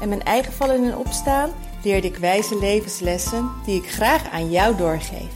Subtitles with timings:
[0.00, 1.50] en mijn eigen vallen en opstaan
[1.82, 5.32] leerde ik wijze levenslessen die ik graag aan jou doorgeef.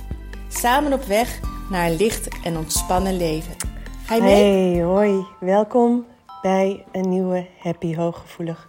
[0.48, 3.56] Samen op weg naar een licht en ontspannen leven.
[4.04, 4.74] Ga je mee?
[4.74, 5.26] Hey, hoi.
[5.40, 6.06] Welkom
[6.42, 8.68] bij een nieuwe Happy Hooggevoelig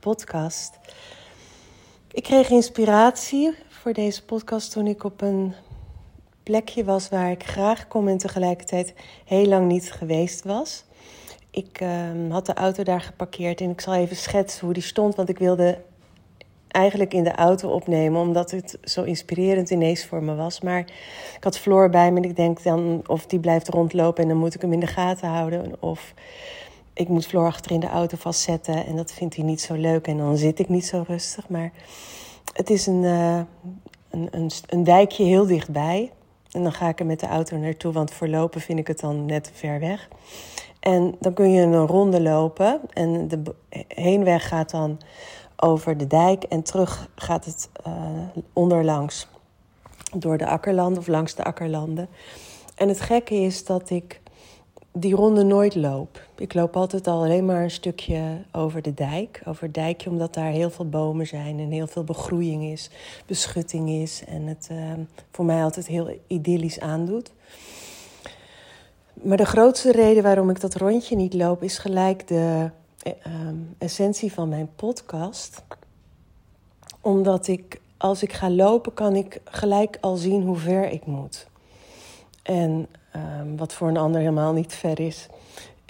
[0.00, 0.78] podcast.
[2.12, 5.54] Ik kreeg inspiratie voor deze podcast toen ik op een
[6.42, 8.94] plekje was waar ik graag kom en tegelijkertijd
[9.24, 10.84] heel lang niet geweest was.
[11.52, 15.14] Ik ehm, had de auto daar geparkeerd en ik zal even schetsen hoe die stond,
[15.14, 15.78] want ik wilde
[16.68, 20.60] eigenlijk in de auto opnemen, omdat het zo inspirerend ineens voor me was.
[20.60, 20.78] Maar
[21.36, 24.38] ik had Floor bij me en ik denk dan of die blijft rondlopen en dan
[24.38, 25.82] moet ik hem in de gaten houden.
[25.82, 26.14] Of
[26.92, 30.06] ik moet Floor achter in de auto vastzetten en dat vindt hij niet zo leuk
[30.06, 31.48] en dan zit ik niet zo rustig.
[31.48, 31.72] Maar
[32.52, 33.40] het is een, uh,
[34.10, 36.12] een, een, een dijkje heel dichtbij.
[36.50, 39.26] En dan ga ik er met de auto naartoe, want voorlopen vind ik het dan
[39.26, 40.08] net ver weg.
[40.82, 43.42] En dan kun je een ronde lopen en de
[43.88, 44.98] heenweg gaat dan
[45.56, 47.94] over de dijk en terug gaat het uh,
[48.52, 49.26] onderlangs
[50.16, 52.08] door de akkerlanden of langs de akkerlanden.
[52.74, 54.20] En het gekke is dat ik
[54.92, 56.26] die ronde nooit loop.
[56.36, 59.42] Ik loop altijd al alleen maar een stukje over de dijk.
[59.44, 62.90] Over het dijkje, omdat daar heel veel bomen zijn en heel veel begroeiing is,
[63.26, 64.22] beschutting is.
[64.26, 64.78] En het uh,
[65.30, 67.32] voor mij altijd heel idyllisch aandoet.
[69.22, 72.70] Maar de grootste reden waarom ik dat rondje niet loop, is gelijk de
[73.06, 73.12] uh,
[73.78, 75.64] essentie van mijn podcast.
[77.00, 81.46] Omdat ik, als ik ga lopen, kan ik gelijk al zien hoe ver ik moet.
[82.42, 82.86] En
[83.40, 85.28] um, wat voor een ander helemaal niet ver is,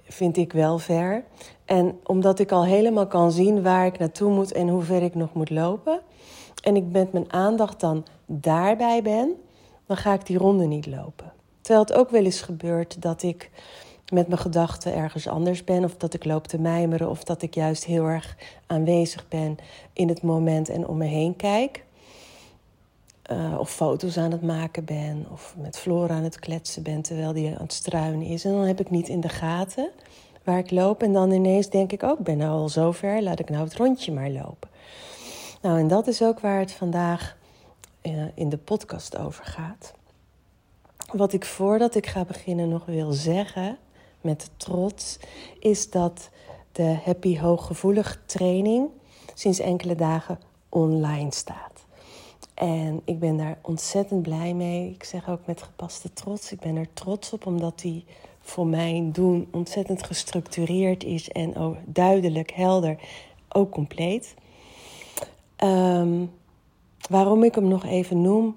[0.09, 1.25] vind ik wel ver.
[1.65, 5.15] En omdat ik al helemaal kan zien waar ik naartoe moet en hoe ver ik
[5.15, 6.01] nog moet lopen.
[6.63, 9.35] En ik met mijn aandacht dan daarbij ben,
[9.87, 11.32] dan ga ik die ronde niet lopen.
[11.63, 13.51] Terwijl het ook wel eens gebeurt dat ik
[14.13, 17.55] met mijn gedachten ergens anders ben, of dat ik loop te mijmeren, of dat ik
[17.55, 18.37] juist heel erg
[18.67, 19.57] aanwezig ben
[19.93, 21.85] in het moment en om me heen kijk.
[23.31, 27.33] Uh, of foto's aan het maken ben, of met Flora aan het kletsen ben terwijl
[27.33, 28.45] die aan het struinen is.
[28.45, 29.91] En dan heb ik niet in de gaten
[30.45, 31.03] waar ik loop.
[31.03, 33.65] En dan ineens denk ik ook, oh, ben nou al zo ver, laat ik nou
[33.65, 34.69] het rondje maar lopen.
[35.63, 37.37] Nou, en dat is ook waar het vandaag
[38.03, 39.95] uh, in de podcast over gaat.
[41.13, 43.79] Wat ik voordat ik ga beginnen nog wil zeggen,
[44.21, 45.19] met trots,
[45.59, 46.31] is dat
[46.73, 48.89] de Happy Hooggevoelig training
[49.35, 51.85] sinds enkele dagen online staat.
[52.55, 54.91] En ik ben daar ontzettend blij mee.
[54.91, 56.53] Ik zeg ook met gepaste trots.
[56.53, 58.05] Ik ben er trots op omdat die
[58.41, 62.99] voor mijn doen ontzettend gestructureerd is en ook duidelijk, helder,
[63.49, 64.35] ook compleet.
[65.65, 66.31] Um,
[67.09, 68.57] waarom ik hem nog even noem,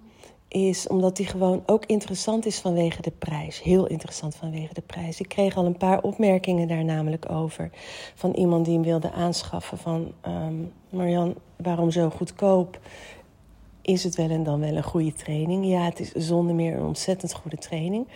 [0.55, 3.61] is omdat die gewoon ook interessant is vanwege de prijs.
[3.61, 5.19] Heel interessant vanwege de prijs.
[5.19, 7.69] Ik kreeg al een paar opmerkingen daar namelijk over.
[8.15, 9.77] Van iemand die hem wilde aanschaffen.
[9.77, 12.79] Van um, Marjan, waarom zo goedkoop?
[13.81, 15.65] Is het wel en dan wel een goede training?
[15.65, 18.07] Ja, het is zonder meer een ontzettend goede training.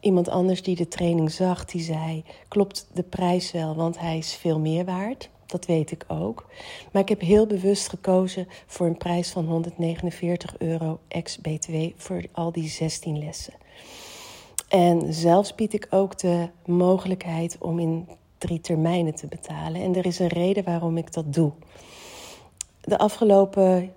[0.00, 4.34] Iemand anders die de training zag, die zei: Klopt de prijs wel, want hij is
[4.34, 6.46] veel meer waard dat weet ik ook.
[6.92, 12.52] Maar ik heb heel bewust gekozen voor een prijs van 149 euro ex-BTW voor al
[12.52, 13.54] die 16 lessen.
[14.68, 19.82] En zelfs bied ik ook de mogelijkheid om in drie termijnen te betalen.
[19.82, 21.52] En er is een reden waarom ik dat doe.
[22.80, 23.92] De afgelopen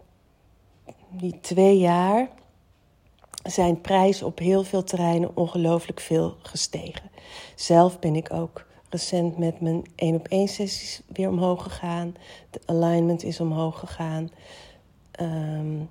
[1.10, 2.30] die twee jaar
[3.44, 7.10] zijn prijzen op heel veel terreinen ongelooflijk veel gestegen.
[7.56, 12.16] Zelf ben ik ook recent met mijn één op één sessies weer omhoog gegaan.
[12.50, 14.30] De alignment is omhoog gegaan.
[15.22, 15.90] Um,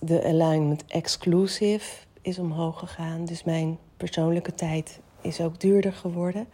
[0.00, 3.24] de alignment exclusive is omhoog gegaan.
[3.24, 6.46] Dus mijn persoonlijke tijd is ook duurder geworden.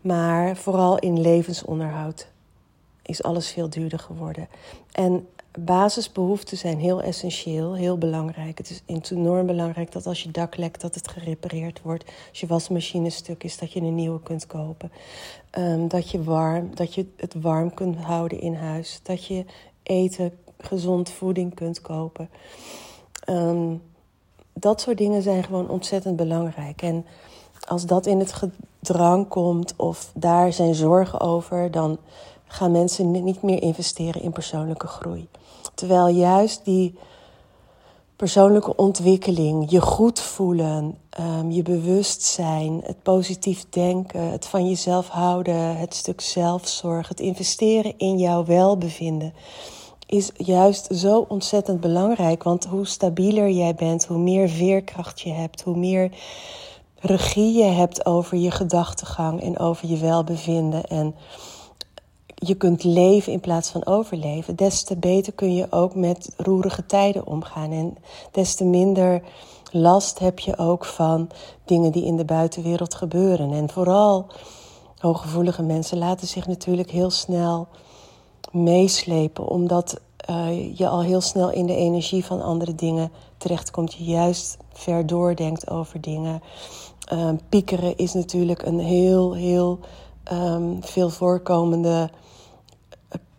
[0.00, 2.30] Maar vooral in levensonderhoud
[3.02, 4.48] is alles veel duurder geworden.
[4.92, 8.58] En basisbehoeften zijn heel essentieel, heel belangrijk.
[8.58, 12.04] Het is enorm belangrijk dat als je dak lekt, dat het gerepareerd wordt.
[12.28, 14.92] Als je wasmachine stuk is, dat je een nieuwe kunt kopen.
[15.58, 19.00] Um, dat je warm, dat je het warm kunt houden in huis.
[19.02, 19.44] Dat je
[19.82, 22.28] eten, gezond voeding kunt kopen.
[23.28, 23.82] Um,
[24.52, 26.82] dat soort dingen zijn gewoon ontzettend belangrijk.
[26.82, 27.06] En
[27.68, 31.98] als dat in het gedrang komt of daar zijn zorgen over, dan
[32.46, 35.28] gaan mensen niet meer investeren in persoonlijke groei.
[35.74, 36.94] Terwijl juist die
[38.16, 45.76] persoonlijke ontwikkeling, je goed voelen, um, je bewustzijn, het positief denken, het van jezelf houden,
[45.76, 49.34] het stuk zelfzorg, het investeren in jouw welbevinden,
[50.06, 52.42] is juist zo ontzettend belangrijk.
[52.42, 56.10] Want hoe stabieler jij bent, hoe meer veerkracht je hebt, hoe meer
[57.00, 60.84] regie je hebt over je gedachtegang en over je welbevinden.
[60.84, 61.14] En
[62.44, 66.86] je kunt leven in plaats van overleven, des te beter kun je ook met roerige
[66.86, 67.70] tijden omgaan.
[67.72, 67.96] En
[68.30, 69.22] des te minder
[69.70, 71.28] last heb je ook van
[71.64, 73.52] dingen die in de buitenwereld gebeuren.
[73.52, 74.26] En vooral
[74.98, 77.68] hooggevoelige mensen laten zich natuurlijk heel snel
[78.50, 80.00] meeslepen, omdat
[80.30, 83.94] uh, je al heel snel in de energie van andere dingen terechtkomt.
[83.94, 86.42] Je juist ver doordenkt over dingen.
[87.12, 89.78] Uh, piekeren is natuurlijk een heel, heel
[90.32, 92.10] um, veel voorkomende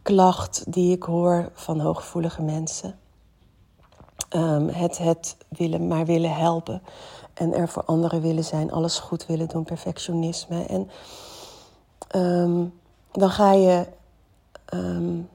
[0.03, 2.95] klacht die ik hoor van hooggevoelige mensen.
[4.29, 6.81] Um, het, het willen, maar willen helpen.
[7.33, 10.65] En er voor anderen willen zijn, alles goed willen doen, perfectionisme.
[10.65, 10.89] En
[12.21, 12.73] um,
[13.11, 13.87] dan ga je
[14.73, 15.29] um,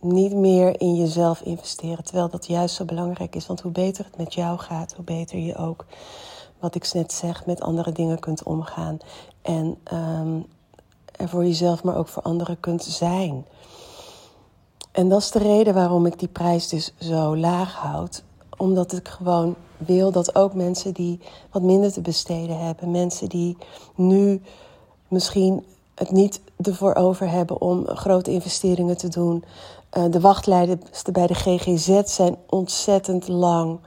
[0.00, 2.04] niet meer in jezelf investeren.
[2.04, 3.46] Terwijl dat juist zo belangrijk is.
[3.46, 5.84] Want hoe beter het met jou gaat, hoe beter je ook,
[6.58, 8.98] wat ik net zeg, met andere dingen kunt omgaan.
[9.42, 9.78] En
[11.16, 13.46] er voor jezelf, maar ook voor anderen kunt zijn.
[14.92, 18.22] En dat is de reden waarom ik die prijs dus zo laag houd.
[18.56, 21.20] Omdat ik gewoon wil dat ook mensen die
[21.50, 23.56] wat minder te besteden hebben, mensen die
[23.94, 24.42] nu
[25.08, 25.64] misschien
[25.94, 29.44] het niet ervoor over hebben om grote investeringen te doen.
[29.98, 33.78] Uh, de wachtlijsten bij de GGZ zijn ontzettend lang.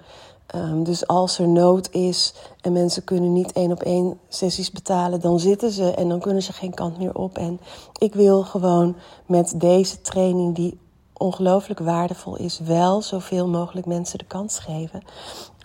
[0.55, 5.21] Um, dus als er nood is en mensen kunnen niet één op één sessies betalen,
[5.21, 7.37] dan zitten ze en dan kunnen ze geen kant meer op.
[7.37, 7.59] En
[7.97, 8.95] ik wil gewoon
[9.25, 10.79] met deze training, die
[11.13, 15.01] ongelooflijk waardevol is, wel zoveel mogelijk mensen de kans geven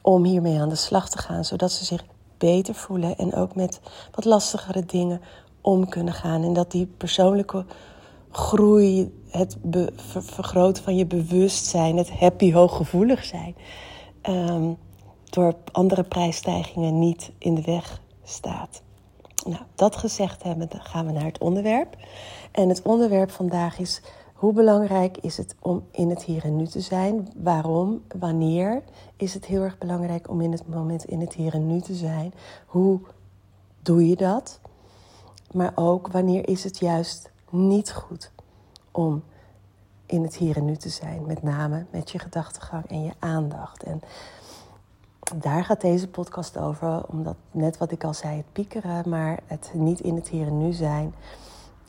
[0.03, 2.05] om hiermee aan de slag te gaan, zodat ze zich
[2.39, 3.81] beter voelen en ook met
[4.15, 5.21] wat lastigere dingen
[5.61, 6.43] om kunnen gaan.
[6.43, 7.65] En dat die persoonlijke
[8.31, 9.57] groei, het
[10.07, 13.55] vergroten van je bewustzijn, het happy hooggevoelig zijn
[14.29, 14.77] um,
[15.25, 18.83] door andere prijsstijgingen niet in de weg staat.
[19.47, 21.97] Nou, dat gezegd hebben, gaan we naar het onderwerp.
[22.51, 24.03] En het onderwerp vandaag is:
[24.35, 27.29] hoe belangrijk is het om in het hier en nu te zijn?
[27.37, 28.03] Waarom?
[28.19, 28.83] Wanneer
[29.17, 31.95] is het heel erg belangrijk om in het moment in het hier en nu te
[31.95, 32.35] zijn?
[32.67, 33.01] Hoe
[33.83, 34.61] doe je dat?
[35.53, 38.33] Maar ook wanneer is het juist niet goed
[38.91, 39.23] om
[40.11, 41.27] in het hier en nu te zijn.
[41.27, 43.83] Met name met je gedachtegang en je aandacht.
[43.83, 44.01] En
[45.37, 49.71] daar gaat deze podcast over, omdat net wat ik al zei, het piekeren, maar het
[49.75, 51.15] niet in het hier en nu zijn.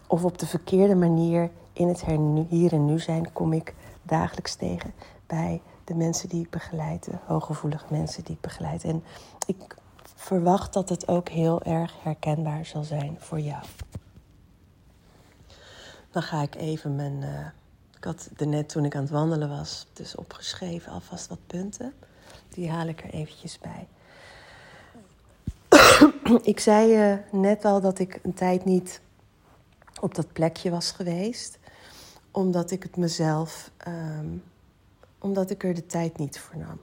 [0.07, 2.05] Of op de verkeerde manier in het
[2.49, 4.93] hier en nu zijn, kom ik dagelijks tegen
[5.27, 8.83] bij de mensen die ik begeleid, de hooggevoelige mensen die ik begeleid.
[8.83, 9.03] En
[9.47, 9.75] ik
[10.15, 13.63] verwacht dat het ook heel erg herkenbaar zal zijn voor jou.
[16.11, 17.21] Dan ga ik even mijn.
[17.21, 17.45] Uh,
[18.01, 21.93] ik had net toen ik aan het wandelen was, dus opgeschreven alvast wat punten.
[22.49, 23.87] Die haal ik er eventjes bij.
[26.53, 29.01] ik zei uh, net al dat ik een tijd niet
[29.99, 31.59] op dat plekje was geweest.
[32.31, 33.71] Omdat ik het mezelf.
[33.87, 34.43] Um,
[35.19, 36.79] omdat ik er de tijd niet voor nam.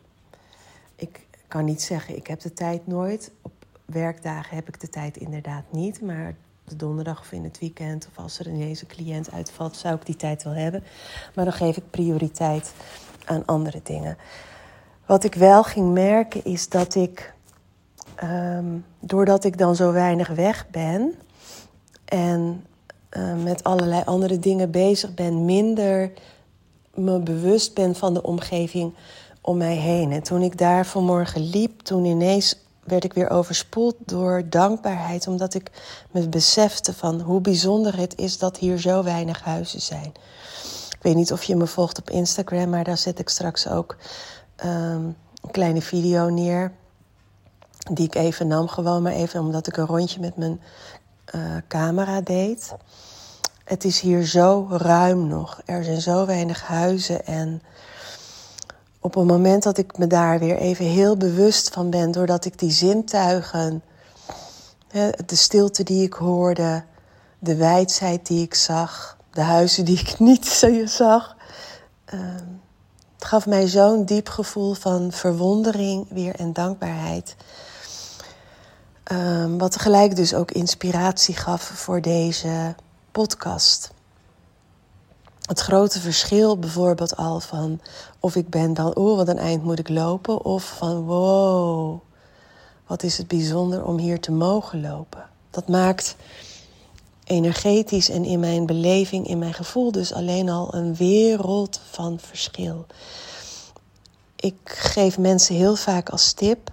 [0.94, 3.30] Ik kan niet zeggen, ik heb de tijd nooit.
[3.42, 3.52] Op
[3.84, 6.00] werkdagen heb ik de tijd inderdaad niet.
[6.00, 6.36] Maar
[6.68, 10.06] de donderdag of in het weekend, of als er ineens een cliënt uitvalt, zou ik
[10.06, 10.84] die tijd wel hebben.
[11.34, 12.72] Maar dan geef ik prioriteit
[13.24, 14.16] aan andere dingen.
[15.06, 17.34] Wat ik wel ging merken is dat ik,
[18.24, 21.14] um, doordat ik dan zo weinig weg ben
[22.04, 22.64] en
[23.10, 26.12] uh, met allerlei andere dingen bezig ben, minder
[26.94, 28.94] me bewust ben van de omgeving
[29.40, 30.12] om mij heen.
[30.12, 35.54] En toen ik daar vanmorgen liep, toen ineens werd ik weer overspoeld door dankbaarheid, omdat
[35.54, 35.70] ik
[36.10, 40.12] me besefte van hoe bijzonder het is dat hier zo weinig huizen zijn.
[40.90, 43.96] Ik weet niet of je me volgt op Instagram, maar daar zet ik straks ook
[44.64, 46.72] um, een kleine video neer.
[47.92, 50.60] Die ik even nam, gewoon maar even omdat ik een rondje met mijn
[51.34, 52.74] uh, camera deed.
[53.64, 55.60] Het is hier zo ruim nog.
[55.64, 57.26] Er zijn zo weinig huizen.
[57.26, 57.62] En
[59.08, 62.58] op het moment dat ik me daar weer even heel bewust van ben, doordat ik
[62.58, 63.82] die zintuigen,
[65.26, 66.84] de stilte die ik hoorde,
[67.38, 70.46] de wijdheid die ik zag, de huizen die ik niet
[70.84, 71.36] zag.
[72.04, 72.44] Ehm,
[73.18, 77.36] gaf mij zo'n diep gevoel van verwondering weer en dankbaarheid.
[79.12, 82.74] Um, wat tegelijk dus ook inspiratie gaf voor deze
[83.12, 83.90] podcast.
[85.48, 87.80] Het grote verschil bijvoorbeeld al van
[88.20, 92.00] of ik ben dan, oh wat een eind moet ik lopen, of van wow,
[92.86, 95.28] wat is het bijzonder om hier te mogen lopen.
[95.50, 96.16] Dat maakt
[97.24, 102.86] energetisch en in mijn beleving, in mijn gevoel dus alleen al een wereld van verschil.
[104.36, 106.72] Ik geef mensen heel vaak als tip.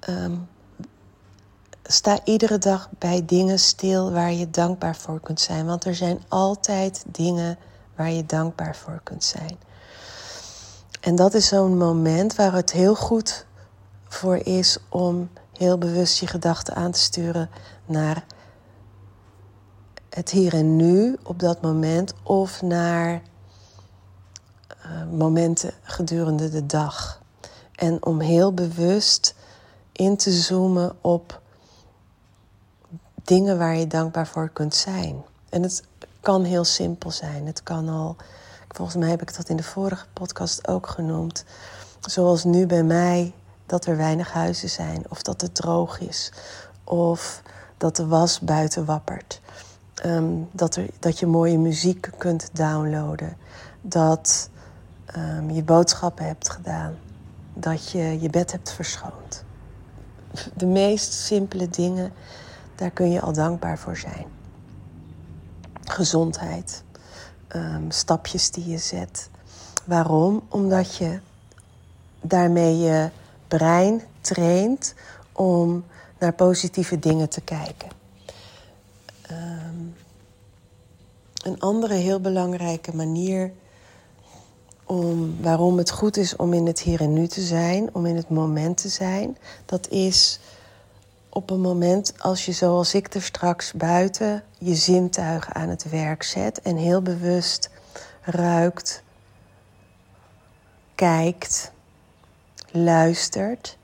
[0.00, 0.32] Ehm,
[1.86, 5.66] sta iedere dag bij dingen stil waar je dankbaar voor kunt zijn.
[5.66, 7.58] Want er zijn altijd dingen
[7.96, 9.58] waar je dankbaar voor kunt zijn.
[11.00, 13.46] En dat is zo'n moment waar het heel goed
[14.08, 17.50] voor is om heel bewust je gedachten aan te sturen
[17.86, 18.24] naar
[20.10, 23.22] het hier en nu op dat moment of naar
[24.86, 27.22] uh, momenten gedurende de dag.
[27.74, 29.34] En om heel bewust
[29.92, 31.42] in te zoomen op
[33.24, 35.22] dingen waar je dankbaar voor kunt zijn.
[35.48, 35.82] En het
[36.20, 37.46] kan heel simpel zijn.
[37.46, 38.16] Het kan al,
[38.68, 41.44] volgens mij heb ik dat in de vorige podcast ook genoemd.
[42.00, 43.32] Zoals nu bij mij,
[43.66, 46.32] dat er weinig huizen zijn, of dat het droog is,
[46.84, 47.42] of
[47.76, 49.40] dat de was buiten wappert.
[49.94, 53.36] Ehm, dat, er, dat je mooie muziek kunt downloaden.
[53.80, 54.50] Dat
[55.16, 56.94] um, je boodschappen hebt gedaan.
[57.54, 59.44] Dat je je bed hebt verschoond.
[60.54, 62.12] De meest simpele dingen
[62.74, 64.26] daar kun je al dankbaar voor zijn.
[65.84, 66.82] Gezondheid,
[67.56, 69.28] um, stapjes die je zet.
[69.84, 70.42] Waarom?
[70.48, 71.18] Omdat je
[72.20, 73.10] daarmee je
[73.48, 74.94] brein traint
[75.32, 75.84] om
[76.18, 77.88] naar positieve dingen te kijken.
[79.30, 79.94] Um,
[81.42, 83.52] een andere heel belangrijke manier
[84.84, 88.16] om waarom het goed is om in het hier en nu te zijn, om in
[88.16, 90.40] het moment te zijn, dat is
[91.34, 96.22] op een moment als je zoals ik er straks buiten je zintuigen aan het werk
[96.22, 97.70] zet en heel bewust
[98.20, 99.02] ruikt,
[100.94, 101.72] kijkt,
[102.70, 103.78] luistert.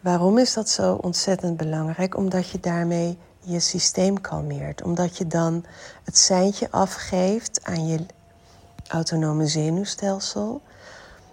[0.00, 2.16] Waarom is dat zo ontzettend belangrijk?
[2.16, 4.82] Omdat je daarmee je systeem kalmeert.
[4.82, 5.64] Omdat je dan
[6.04, 8.06] het seintje afgeeft aan je
[8.88, 10.60] autonome zenuwstelsel.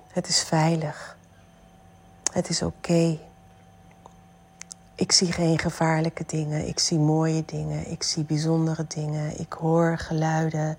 [0.07, 1.17] Het is veilig.
[2.31, 3.19] Het is oké.
[5.03, 6.67] Ik zie geen gevaarlijke dingen.
[6.67, 7.91] Ik zie mooie dingen.
[7.91, 9.39] Ik zie bijzondere dingen.
[9.39, 10.77] Ik hoor geluiden.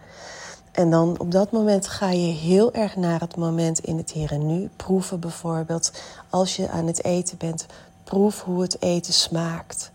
[0.73, 4.33] En dan op dat moment ga je heel erg naar het moment in het hier
[4.33, 4.71] en nu.
[4.76, 5.93] Proeven bijvoorbeeld.
[6.31, 7.66] Als je aan het eten bent,
[8.04, 9.90] proef hoe het eten smaakt.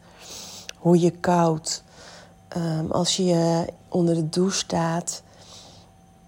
[0.78, 1.84] Hoe je koudt.
[2.58, 5.24] Um, als je onder de douche staat,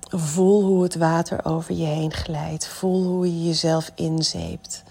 [0.10, 2.68] voel hoe het water over je heen glijdt.
[2.68, 4.84] Voel hoe je jezelf inzeept.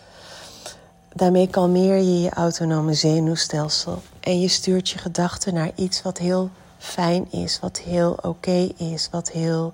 [1.14, 6.50] Daarmee kalmeer je je autonome zenuwstelsel en je stuurt je gedachten naar iets wat heel
[6.78, 9.72] fijn is, wat heel oké is, wat heel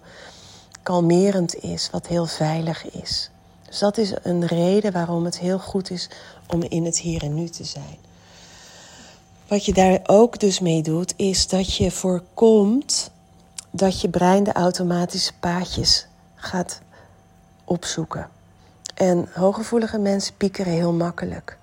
[0.83, 3.31] kalmerend is, wat heel veilig is.
[3.67, 6.09] Dus dat is een reden waarom het heel goed is
[6.47, 7.99] om in het hier en nu te zijn.
[9.49, 13.11] Wat je daar ook dus mee doet, is dat je voorkomt
[13.71, 16.81] dat je brein de automatische paadjes gaat
[17.65, 18.29] opzoeken.
[18.97, 21.59] En hooggevoelige mensen piekeren heel makkelijk.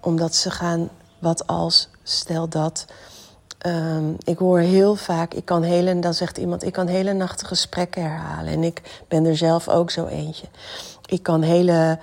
[0.00, 2.86] Omdat ze gaan, wat als, stel dat.
[3.66, 7.46] Um, ik hoor heel vaak, ik kan hele, dan zegt iemand, ik kan hele nachten
[7.46, 8.52] gesprekken herhalen.
[8.52, 10.46] En ik ben er zelf ook zo eentje.
[11.06, 11.98] Ik kan hele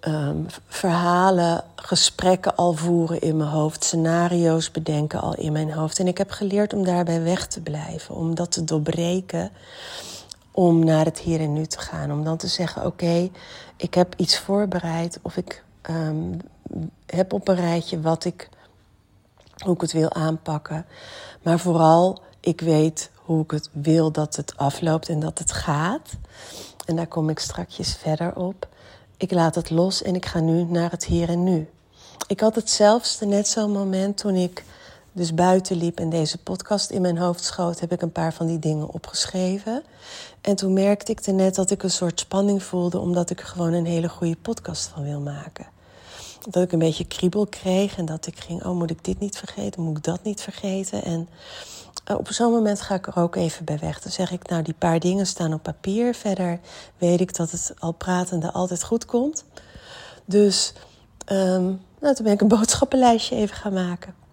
[0.00, 5.98] um, verhalen, gesprekken al voeren in mijn hoofd, scenario's bedenken al in mijn hoofd.
[5.98, 9.50] En ik heb geleerd om daarbij weg te blijven, om dat te doorbreken
[10.56, 12.12] om naar het hier en nu te gaan.
[12.12, 13.30] Om dan te zeggen: Oké,
[13.76, 16.40] ik heb iets voorbereid of ik um,
[17.06, 18.48] heb op een rijtje wat ik,
[19.64, 20.86] hoe ik het wil aanpakken.
[21.42, 26.10] Maar vooral, ik weet hoe ik het wil dat het afloopt en dat het gaat.
[26.86, 28.68] En daar kom ik straks verder op.
[29.16, 31.68] Ik laat het los en ik ga nu naar het hier en nu.
[32.26, 34.64] Ik had hetzelfde net zo'n moment toen ik
[35.16, 38.46] dus buiten liep en deze podcast in mijn hoofd schoot, heb ik een paar van
[38.46, 39.82] die dingen opgeschreven.
[40.40, 43.72] En toen merkte ik net dat ik een soort spanning voelde, omdat ik er gewoon
[43.72, 45.66] een hele goede podcast van wil maken.
[46.50, 49.36] Dat ik een beetje kriebel kreeg en dat ik ging, oh moet ik dit niet
[49.38, 51.04] vergeten, moet ik dat niet vergeten.
[51.04, 51.28] En
[52.04, 54.00] eh, op zo'n moment ga ik er ook even bij weg.
[54.00, 56.14] Dan zeg ik, nou die paar dingen staan op papier.
[56.14, 56.60] Verder
[56.98, 59.44] weet ik dat het al pratende altijd goed komt.
[60.24, 60.72] Dus
[61.32, 64.24] um, nou, toen ben ik een boodschappenlijstje even gaan maken.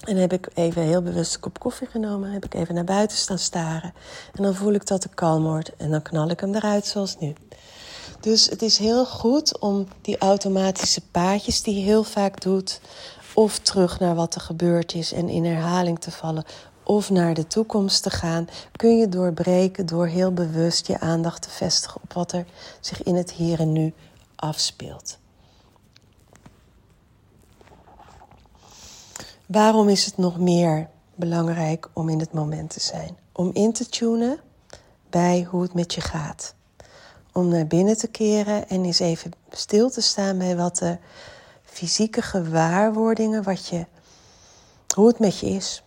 [0.00, 2.30] En heb ik even heel bewust een kop koffie genomen.
[2.30, 3.92] Heb ik even naar buiten staan staren.
[4.34, 5.76] En dan voel ik dat het kalm wordt.
[5.76, 7.32] En dan knal ik hem eruit zoals nu.
[8.20, 12.80] Dus het is heel goed om die automatische paadjes die je heel vaak doet.
[13.34, 16.44] Of terug naar wat er gebeurd is en in herhaling te vallen.
[16.82, 21.50] of naar de toekomst te gaan, kun je doorbreken door heel bewust je aandacht te
[21.50, 22.44] vestigen op wat er
[22.80, 23.92] zich in het hier en nu
[24.36, 25.18] afspeelt.
[29.50, 33.16] Waarom is het nog meer belangrijk om in het moment te zijn?
[33.32, 34.40] Om in te tunen
[35.08, 36.54] bij hoe het met je gaat.
[37.32, 40.98] Om naar binnen te keren en eens even stil te staan bij wat de
[41.64, 43.86] fysieke gewaarwordingen, wat je,
[44.94, 45.82] hoe het met je is.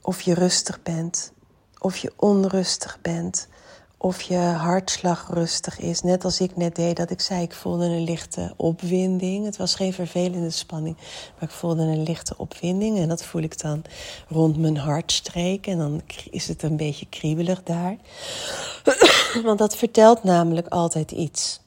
[0.00, 1.32] Of je rustig bent,
[1.78, 3.48] of je onrustig bent,
[4.02, 6.00] of je hartslag rustig is.
[6.00, 9.44] Net als ik net deed, dat ik zei, ik voelde een lichte opwinding.
[9.44, 12.98] Het was geen vervelende spanning, maar ik voelde een lichte opwinding.
[12.98, 13.82] En dat voel ik dan
[14.28, 15.66] rond mijn hartstreek.
[15.66, 17.96] En dan is het een beetje kriebelig daar.
[19.44, 21.60] Want dat vertelt namelijk altijd iets.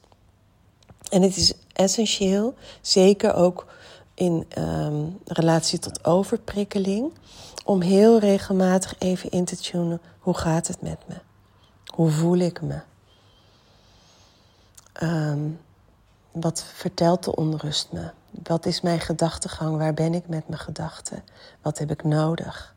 [1.10, 3.66] En het is essentieel, zeker ook
[4.14, 7.12] in um, relatie tot overprikkeling,
[7.64, 11.14] om heel regelmatig even in te tunen: hoe gaat het met me?
[11.96, 12.80] Hoe voel ik me?
[15.02, 15.60] Um,
[16.32, 18.10] wat vertelt de onrust me?
[18.30, 19.76] Wat is mijn gedachtegang?
[19.76, 21.24] Waar ben ik met mijn gedachten?
[21.62, 22.74] Wat heb ik nodig?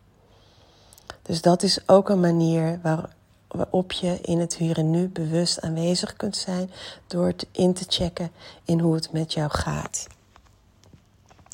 [1.22, 2.80] Dus dat is ook een manier
[3.48, 6.72] waarop je in het hier en nu bewust aanwezig kunt zijn
[7.08, 8.32] door in te checken
[8.64, 10.08] in hoe het met jou gaat.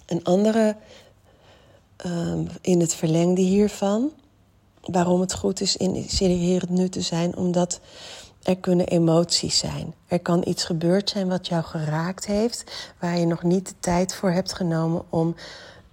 [0.06, 0.76] Een andere
[2.06, 4.12] um, in het verlengde hiervan
[4.92, 7.80] waarom het goed is in het nu te zijn, omdat
[8.44, 9.94] er kunnen emoties zijn.
[10.08, 12.64] Er kan iets gebeurd zijn wat jou geraakt heeft,
[13.00, 15.36] waar je nog niet de tijd voor hebt genomen om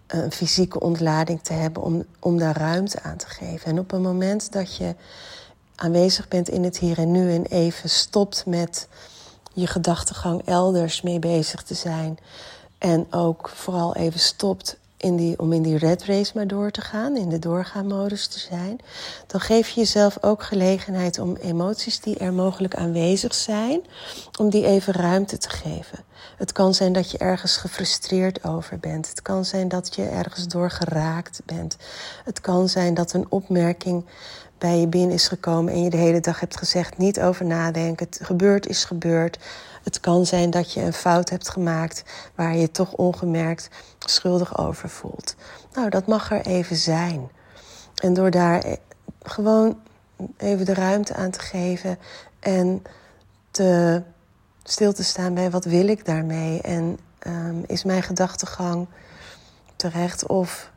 [0.06, 3.70] een fysieke ontlading te hebben, om, om daar ruimte aan te geven.
[3.70, 4.94] En op het moment dat je
[5.74, 8.88] aanwezig bent in het hier en nu en even stopt met
[9.52, 12.18] je gedachtegang elders mee bezig te zijn.
[12.78, 16.80] En ook vooral even stopt in die, om in die red race maar door te
[16.80, 18.78] gaan, in de doorgaanmodus te zijn,
[19.26, 23.80] dan geef je jezelf ook gelegenheid om emoties die er mogelijk aanwezig zijn,
[24.38, 25.98] om die even ruimte te geven.
[26.36, 29.08] Het kan zijn dat je ergens gefrustreerd over bent.
[29.08, 31.76] Het kan zijn dat je ergens door geraakt bent.
[32.24, 34.04] Het kan zijn dat een opmerking
[34.58, 38.06] bij je binnen is gekomen en je de hele dag hebt gezegd: niet over nadenken.
[38.06, 39.38] Het gebeurd is gebeurd.
[39.82, 43.68] Het kan zijn dat je een fout hebt gemaakt waar je toch ongemerkt
[43.98, 45.34] schuldig over voelt.
[45.72, 47.30] Nou, dat mag er even zijn.
[47.94, 48.76] En door daar e-
[49.22, 49.78] gewoon
[50.36, 51.98] even de ruimte aan te geven
[52.40, 52.82] en
[53.50, 54.02] te
[54.62, 58.86] stil te staan bij wat wil ik daarmee en um, is mijn gedachtegang
[59.76, 60.70] terecht of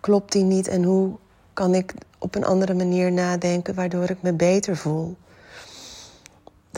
[0.00, 1.16] klopt die niet en hoe
[1.52, 5.16] kan ik op een andere manier nadenken waardoor ik me beter voel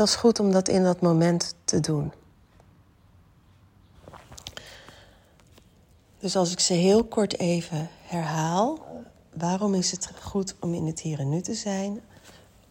[0.01, 2.13] dat is goed om dat in dat moment te doen.
[6.19, 8.79] Dus als ik ze heel kort even herhaal,
[9.35, 12.01] waarom is het goed om in het hier en nu te zijn?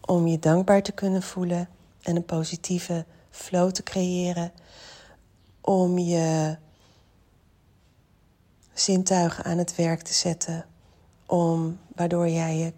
[0.00, 1.68] Om je dankbaar te kunnen voelen
[2.02, 4.52] en een positieve flow te creëren.
[5.60, 6.56] Om je
[8.72, 10.66] zintuigen aan het werk te zetten.
[11.26, 12.74] Om, waardoor jij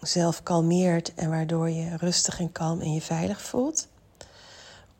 [0.00, 3.90] jezelf kalmeert en waardoor je rustig en kalm en je veilig voelt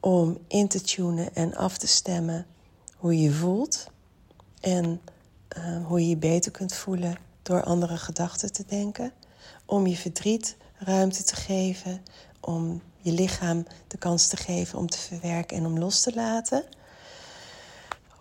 [0.02, 2.46] om in te tunen en af te stemmen
[2.96, 3.86] hoe je voelt
[4.60, 5.00] en
[5.58, 9.12] uh, hoe je je beter kunt voelen door andere gedachten te denken.
[9.66, 12.02] Om je verdriet ruimte te geven,
[12.40, 16.64] om je lichaam de kans te geven om te verwerken en om los te laten.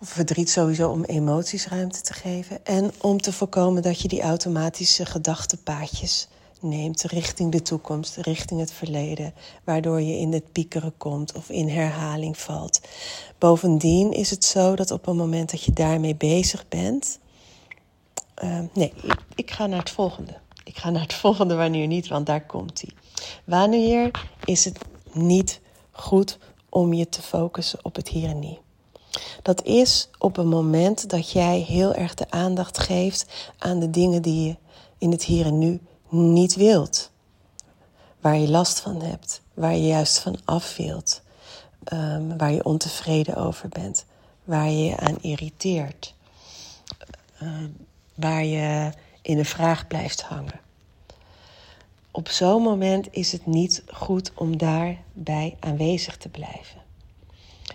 [0.02, 2.66] Of verdriet sowieso om emoties ruimte te geven.
[2.66, 6.28] En om te voorkomen dat je die automatische gedachtenpaadjes
[6.62, 11.70] neemt richting de toekomst, richting het verleden, waardoor je in het piekeren komt of in
[11.70, 12.82] herhaling valt.
[13.38, 17.20] Bovendien is het zo dat op het moment dat je daarmee bezig bent.
[18.44, 20.38] Uh, nee, ik, ik, ga naar het volgende.
[20.64, 22.92] Ik ga naar het volgende wanneer niet, want daar komt hij.
[23.46, 24.12] Wanneer
[24.46, 24.78] is het
[25.12, 26.38] niet goed
[26.70, 28.58] om je te focussen op het hier en nu?
[29.42, 34.22] Dat is op een moment dat jij heel erg de aandacht geeft aan de dingen
[34.22, 34.56] die je
[34.98, 35.80] in het hier en nu
[36.12, 37.12] niet wilt.
[38.20, 41.22] Waar je last van hebt, waar je juist van af wilt,
[41.94, 44.06] um, waar je ontevreden over bent,
[44.44, 46.16] waar je je aan irriteert,
[47.44, 47.50] uh,
[48.16, 50.60] waar je in een vraag blijft hangen.
[52.12, 56.82] Op zo'n moment is het niet goed om daarbij aanwezig te blijven.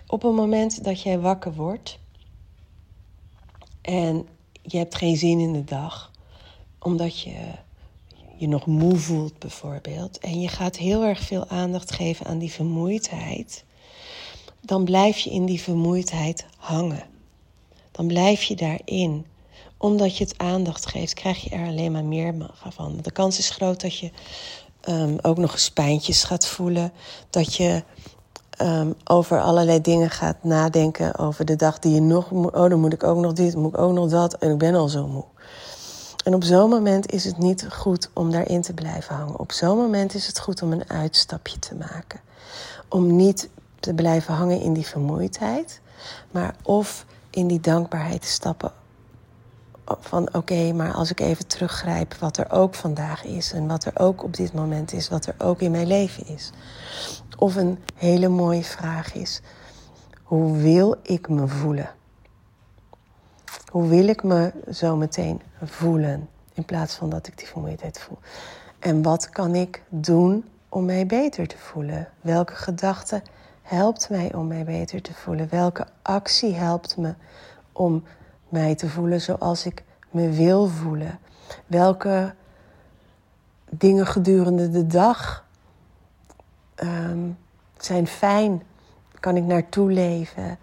[0.06, 1.98] Op een moment dat jij wakker wordt
[3.80, 4.28] en
[4.62, 6.10] je hebt geen zin in de dag,
[6.78, 7.36] omdat je
[8.36, 12.52] je nog moe voelt bijvoorbeeld, en je gaat heel erg veel aandacht geven aan die
[12.52, 13.64] vermoeidheid,
[14.60, 17.02] dan blijf je in die vermoeidheid hangen.
[17.90, 19.26] Dan blijf je daarin,
[19.76, 22.34] omdat je het aandacht geeft, krijg je er alleen maar meer
[22.68, 22.98] van.
[23.02, 24.10] De kans is groot dat je
[24.88, 26.92] um, ook nog eens pijntjes gaat voelen.
[27.30, 27.82] Dat je
[28.62, 31.18] um, over allerlei dingen gaat nadenken.
[31.18, 32.54] Over de dag die je nog moet.
[32.54, 34.34] Oh, dan moet ik ook nog dit, moet ik ook nog dat.
[34.34, 35.24] En ik ben al zo moe.
[36.26, 39.38] En op zo'n moment is het niet goed om daarin te blijven hangen.
[39.38, 42.20] Op zo'n moment is het goed om een uitstapje te maken.
[42.88, 43.48] Om niet
[43.80, 45.80] te blijven hangen in die vermoeidheid,
[46.30, 48.72] maar of in die dankbaarheid te stappen.
[49.84, 53.98] Van oké, maar als ik even teruggrijp wat er ook vandaag is en wat er
[53.98, 56.50] ook op dit moment is, wat er ook in mijn leven is.
[57.38, 59.40] Of een hele mooie vraag is:
[60.22, 61.90] hoe wil ik me voelen?
[63.66, 68.18] Hoe wil ik me zo meteen voelen in plaats van dat ik die vermoeidheid voel?
[68.78, 72.08] En wat kan ik doen om mij beter te voelen?
[72.20, 73.22] Welke gedachte
[73.62, 75.48] helpt mij om mij beter te voelen?
[75.50, 77.14] Welke actie helpt me
[77.72, 78.04] om
[78.48, 81.18] mij te voelen zoals ik me wil voelen?
[81.66, 82.34] Welke
[83.70, 85.46] dingen gedurende de dag
[86.82, 87.38] um,
[87.78, 88.62] zijn fijn?
[89.20, 90.58] Kan ik naartoe leven?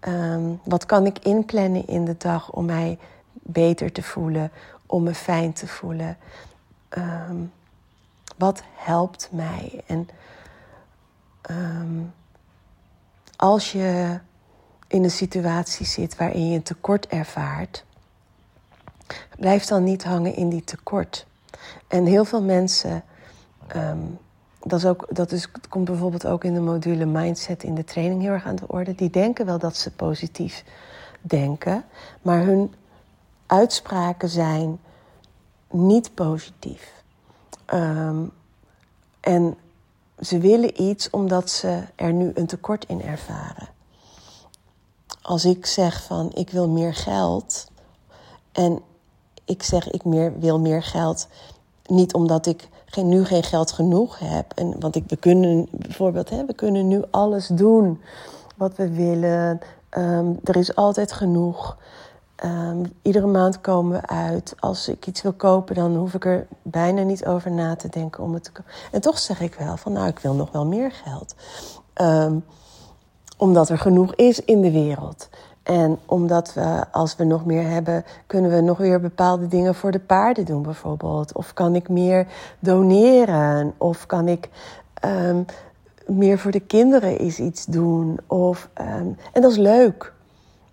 [0.00, 2.98] Ehm, wat kan ik inplannen in de dag om mij
[3.32, 4.52] beter te voelen,
[4.86, 6.16] om me fijn te voelen?
[6.88, 7.36] Ehm,
[8.36, 9.82] wat helpt mij?
[9.86, 10.08] En
[11.50, 12.12] um,
[13.36, 14.18] als je
[14.86, 17.84] in een situatie zit waarin je een tekort ervaart,
[19.38, 21.26] blijf dan niet hangen in die tekort.
[21.88, 23.02] En heel veel mensen
[24.60, 28.32] dat, is ook, dat komt bijvoorbeeld ook in de module Mindset in de training heel
[28.32, 28.94] erg aan de orde.
[28.94, 30.64] Die denken wel dat ze positief
[31.20, 31.84] denken,
[32.22, 32.74] maar hun
[33.46, 34.80] uitspraken zijn
[35.70, 36.92] niet positief.
[37.64, 38.24] Ehm,
[39.20, 39.56] en
[40.20, 43.68] ze willen iets omdat ze er nu een tekort in ervaren.
[45.22, 47.70] Als ik zeg van ik wil meer geld
[48.52, 48.82] en
[49.44, 51.28] ik zeg ik meer, wil meer geld
[51.86, 54.52] niet omdat ik geen, nu geen geld genoeg heb.
[54.54, 58.00] En, want ik, we kunnen bijvoorbeeld, hè, we kunnen nu alles doen
[58.56, 59.60] wat we willen.
[59.88, 61.76] Ehm, er is altijd genoeg.
[62.44, 64.54] Um, iedere maand komen we uit.
[64.58, 68.22] Als ik iets wil kopen, dan hoef ik er bijna niet over na te denken
[68.22, 68.72] om het te kopen.
[68.92, 71.34] En toch zeg ik wel van, nou, ik wil nog wel meer geld.
[72.02, 72.44] Um,
[73.36, 75.28] omdat er genoeg is in de wereld.
[75.62, 79.90] En omdat we, als we nog meer hebben, kunnen we nog weer bepaalde dingen voor
[79.90, 81.32] de paarden doen, bijvoorbeeld.
[81.32, 82.26] Of kan ik meer
[82.58, 83.74] doneren?
[83.76, 84.48] Of kan ik
[85.04, 85.44] um,
[86.06, 88.18] meer voor de kinderen iets doen?
[88.26, 90.12] Of, um, en dat is leuk.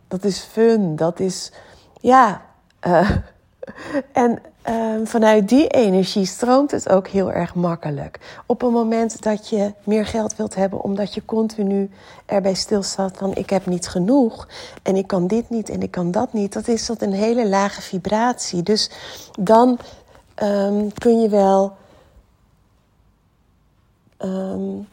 [0.08, 0.96] Dat is fun.
[0.96, 1.52] Dat is,
[2.02, 2.42] ja.
[2.88, 3.10] Uh,
[4.12, 8.20] en Ehm, vanuit die energie stroomt het ook heel erg makkelijk.
[8.46, 11.90] Op een moment dat je meer geld wilt hebben, omdat je continu
[12.26, 14.48] erbij stilstaat van ik heb niet genoeg
[14.84, 17.48] en ik kan dit niet en ik kan dat niet, dat is dat een hele
[17.48, 18.64] lage vibratie.
[18.64, 18.90] Dus
[19.40, 19.80] dan
[20.44, 21.74] um, kun je wel
[24.20, 24.88] um,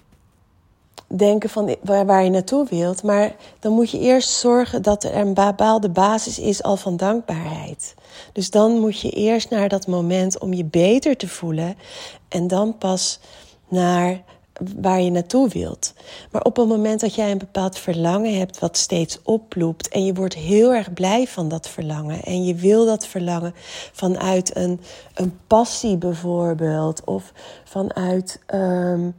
[1.17, 3.03] denken van waar, je naartoe wilt.
[3.03, 7.95] Maar dan moet je eerst zorgen dat er een bepaalde basis is al van dankbaarheid.
[8.33, 11.75] Dus dan moet je eerst naar dat moment om je beter te voelen.
[12.29, 13.21] En dan pas
[13.69, 14.23] naar
[14.81, 15.95] waar je naartoe wilt.
[16.31, 20.15] Maar op het moment dat jij een bepaald verlangen hebt wat steeds oploopt en je
[20.15, 23.55] wordt heel erg blij van dat verlangen en je wil dat verlangen
[23.93, 24.81] vanuit een,
[25.15, 27.33] een passie bijvoorbeeld of
[27.65, 29.15] vanuit um,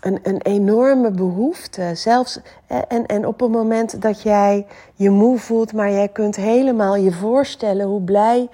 [0.00, 1.90] een, een enorme behoefte.
[1.94, 6.96] Zelfs, en, en op het moment dat jij je moe voelt, maar jij kunt helemaal
[6.96, 8.48] je voorstellen hoe blij,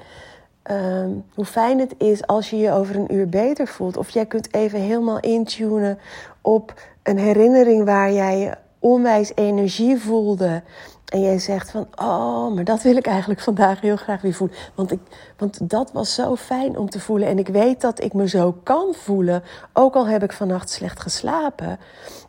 [0.70, 3.96] um, hoe fijn het is als je je over een uur beter voelt.
[3.96, 5.98] Of jij kunt even helemaal intunen
[6.40, 10.62] op een herinnering waar jij je onwijs energie voelde.
[11.06, 14.56] En jij zegt van, oh, maar dat wil ik eigenlijk vandaag heel graag weer voelen.
[14.74, 15.00] Want, ik,
[15.36, 17.28] want dat was zo fijn om te voelen.
[17.28, 19.42] En ik weet dat ik me zo kan voelen,
[19.72, 21.78] ook al heb ik vannacht slecht geslapen.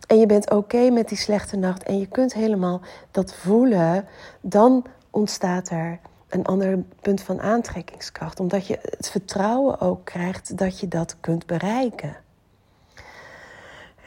[0.07, 4.07] En je bent oké met die slechte nacht en je kunt helemaal dat voelen.
[4.41, 8.39] Dan ontstaat er een ander punt van aantrekkingskracht.
[8.39, 12.15] Omdat je het vertrouwen ook krijgt dat je dat kunt bereiken.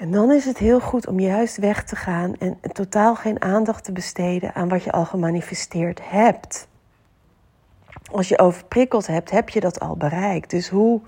[0.01, 3.85] En dan is het heel goed om juist weg te gaan en totaal geen aandacht
[3.85, 6.69] te besteden aan wat je al gemanifesteerd hebt.
[8.13, 10.51] Als je overprikkeld hebt, heb je dat al bereikt.
[10.51, 11.01] Dus hoe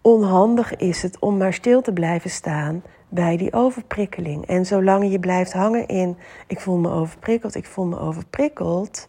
[0.00, 4.46] onhandig is het om maar stil te blijven staan bij die overprikkeling.
[4.46, 9.08] En zolang je blijft hangen in ik voel me overprikkeld, ik voel me overprikkeld,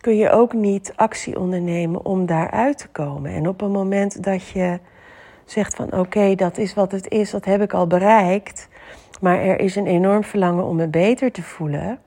[0.00, 3.30] kun je ook niet actie ondernemen om daaruit te komen.
[3.32, 4.78] En op een moment dat je
[5.50, 8.68] zegt van oké, dat is wat het is, dat heb ik al bereikt.
[9.20, 11.98] Maar er is een enorm verlangen om me beter te voelen.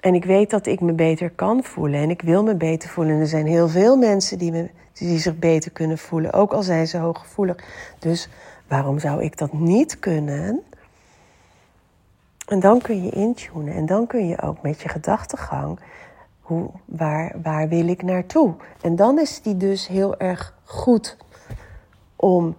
[0.00, 3.14] En ik weet dat ik me beter kan voelen en ik wil me beter voelen.
[3.14, 6.62] En er zijn heel veel mensen die, me, die zich beter kunnen voelen, ook al
[6.62, 7.56] zijn ze hooggevoelig.
[7.98, 8.28] Dus
[8.68, 10.62] waarom zou ik dat niet kunnen?
[12.46, 15.78] En dan kun je intunen en dan kun je ook met je gedachtegang,
[16.40, 18.54] hoe, waar, waar wil ik naartoe?
[18.80, 21.16] En dan is die dus heel erg goed
[22.16, 22.56] om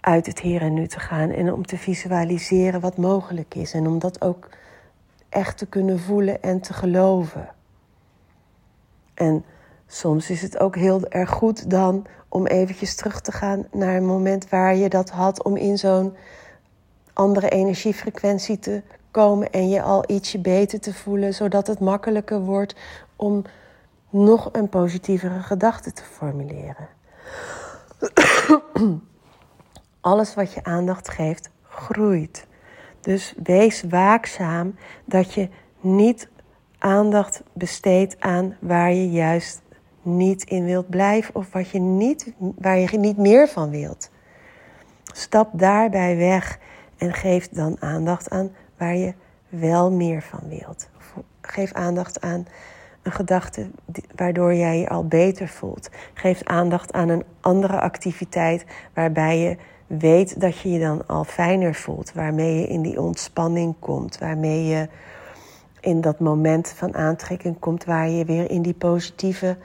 [0.00, 3.86] uit het hier en nu te gaan en om te visualiseren wat mogelijk is en
[3.86, 4.48] om dat ook
[5.28, 7.48] echt te kunnen voelen en te geloven.
[9.14, 9.44] En
[9.86, 14.06] soms is het ook heel erg goed dan om eventjes terug te gaan naar een
[14.06, 16.16] moment waar je dat had om in zo'n
[17.12, 22.74] andere energiefrequentie te komen en je al ietsje beter te voelen, zodat het makkelijker wordt
[23.16, 23.44] om
[24.10, 26.88] nog een positievere gedachte te formuleren.
[30.00, 32.46] Alles wat je aandacht geeft, groeit.
[33.00, 35.48] Dus wees waakzaam dat je
[35.80, 36.28] niet
[36.78, 39.62] aandacht besteedt aan waar je juist
[40.02, 44.10] niet in wilt blijven of wat je niet, waar je niet meer van wilt.
[45.04, 46.58] Stap daarbij weg
[46.96, 49.14] en geef dan aandacht aan waar je
[49.48, 50.88] wel meer van wilt.
[51.40, 52.46] Geef aandacht aan
[53.06, 53.70] een gedachte
[54.14, 55.88] waardoor jij je al beter voelt.
[56.14, 58.64] Geef aandacht aan een andere activiteit
[58.94, 62.12] waarbij je weet dat je je dan al fijner voelt.
[62.12, 64.18] Waarmee je in die ontspanning komt.
[64.18, 64.88] Waarmee je
[65.80, 69.56] in dat moment van aantrekking komt waar je weer in die positieve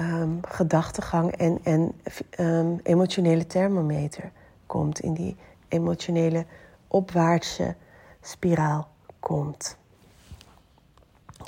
[0.00, 1.92] um, gedachtegang en, en
[2.30, 4.30] ehm, emotionele thermometer
[4.66, 5.00] komt.
[5.00, 5.36] In die
[5.68, 6.44] emotionele
[6.86, 7.74] opwaartse
[8.20, 8.88] spiraal
[9.20, 9.78] komt.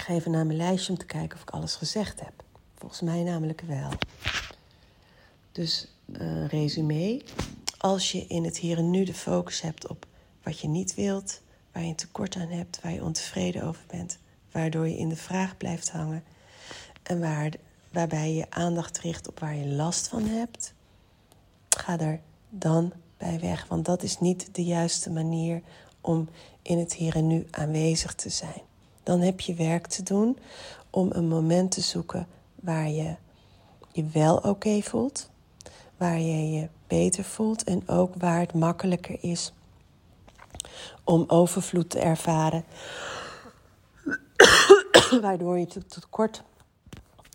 [0.01, 2.45] Ik ga even naar mijn lijstje om te kijken of ik alles gezegd heb.
[2.75, 3.91] Volgens mij namelijk wel.
[5.53, 7.23] Dus uh, resume.
[7.79, 10.07] Als je in het hier en nu de focus hebt op
[10.43, 11.41] wat je niet wilt,
[11.73, 14.19] waar je een tekort aan hebt, waar je ontevreden over bent,
[14.53, 16.25] waardoor je in de vraag blijft hangen
[17.03, 17.53] en waar,
[17.93, 20.75] waarbij je aandacht richt op waar je last van hebt,
[21.69, 23.67] ga er dan bij weg.
[23.69, 25.63] Want dat is niet de juiste manier
[26.01, 26.29] om
[26.63, 28.69] in het hier en nu aanwezig te zijn.
[29.03, 30.39] Dan heb je werk te doen
[30.91, 33.17] om een moment te zoeken waar je
[33.93, 35.31] je wel oké voelt,
[35.97, 39.53] waar je je beter voelt en ook waar het makkelijker is
[41.05, 42.65] om overvloed te ervaren,
[45.23, 46.43] waardoor je het tekort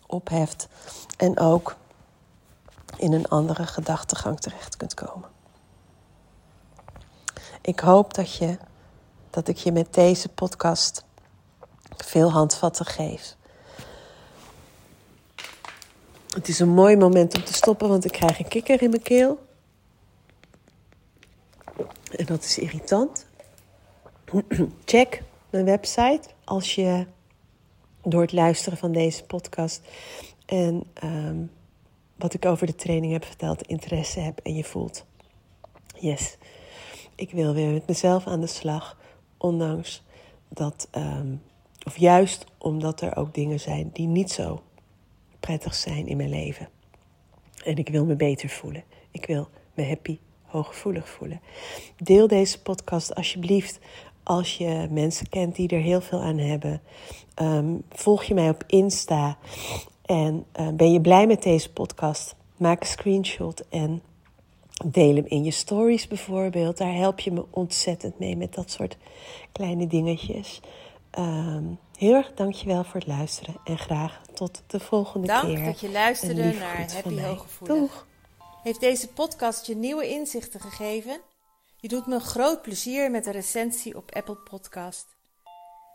[0.06, 0.68] opheft
[1.16, 1.76] en ook
[2.96, 5.28] in een andere gedachtegang terecht kunt komen.
[7.60, 8.58] Ik hoop dat, je,
[9.30, 11.04] dat ik je met deze podcast
[12.04, 13.36] veel handvatten geef.
[16.34, 19.02] Het is een mooi moment om te stoppen, want ik krijg een kikker in mijn
[19.02, 19.46] keel.
[22.10, 23.26] En dat is irritant.
[24.84, 27.06] Check mijn website als je
[28.02, 29.80] door het luisteren van deze podcast
[30.46, 31.44] en ehm,
[32.16, 35.04] wat ik over de training heb verteld, interesse hebt en je voelt.
[35.98, 36.36] Yes,
[37.14, 38.98] ik wil weer met mezelf aan de slag,
[39.36, 40.02] ondanks
[40.48, 41.34] dat, ehm,
[41.86, 44.62] of juist omdat er ook dingen zijn die niet zo
[45.40, 46.68] prettig zijn in mijn leven.
[47.64, 48.84] En ik wil me beter voelen.
[49.10, 51.40] Ik wil me happy, hooggevoelig voelen.
[51.96, 53.78] Deel deze podcast alsjeblieft
[54.22, 56.80] als je mensen kent die er heel veel aan hebben.
[57.34, 59.38] Ehm, volg je mij op Insta
[60.04, 62.34] en uh, ben je blij met deze podcast?
[62.56, 64.02] Maak een screenshot en
[64.84, 66.76] deel hem in je stories bijvoorbeeld.
[66.76, 68.96] Daar help je me ontzettend mee met dat soort
[69.52, 70.60] kleine dingetjes.
[71.18, 75.42] Um, heel erg dankjewel voor het luisteren en graag tot de volgende keer.
[75.42, 78.06] Dank dat je luisterde naar Happy Hooggevoelig.
[78.62, 81.20] Heeft deze podcast je nieuwe inzichten gegeven?
[81.76, 85.06] Je doet me een groot plezier met een recensie op Apple Podcast.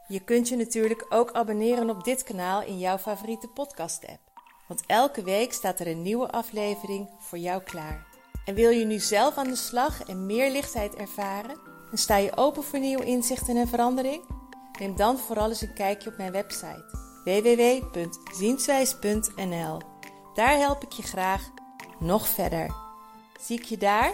[0.08, 4.20] Je kunt je natuurlijk ook abonneren op dit kanaal in jouw favoriete podcast-app.
[4.68, 8.08] Want elke week staat er een nieuwe aflevering voor jou klaar.
[8.46, 11.60] En wil je nu zelf aan de slag en meer lichtheid ervaren?
[11.92, 14.40] En sta je open voor nieuwe inzichten en verandering?
[14.82, 16.86] Neem dan vooral eens een kijkje op mijn website
[17.24, 19.82] www.zienswijs.nl.
[20.34, 21.50] Daar help ik je graag
[22.00, 22.76] nog verder.
[23.40, 24.14] Zie ik je daar?